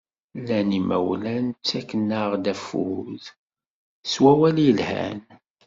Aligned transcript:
Llan 0.39 0.69
imawlan 0.79 1.45
ttaken-aɣ-d 1.53 2.45
affud 2.53 3.21
s 4.11 4.13
wawal 4.21 4.57
yelhan. 4.65 5.19